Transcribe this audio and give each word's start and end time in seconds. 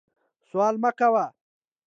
سوال 0.49 0.75
مه 0.81 0.91
کوئ 0.99 1.25